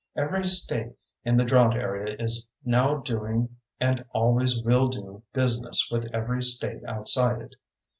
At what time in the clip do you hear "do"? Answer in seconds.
4.87-5.21